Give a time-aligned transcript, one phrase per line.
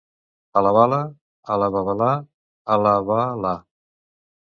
[0.61, 0.99] A la bala,
[1.51, 2.09] a la babalà
[2.79, 3.57] alàbala.